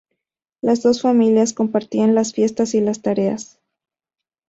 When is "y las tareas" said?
2.73-3.59